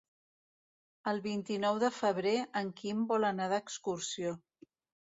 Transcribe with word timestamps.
El 1.11 1.21
vint-i-nou 1.27 1.77
de 1.85 1.91
febrer 1.99 2.35
en 2.63 2.73
Quim 2.81 3.07
vol 3.13 3.31
anar 3.33 3.53
d'excursió. 3.55 4.39